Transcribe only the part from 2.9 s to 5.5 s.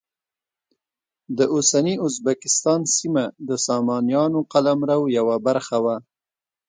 سیمه د سامانیانو قلمرو یوه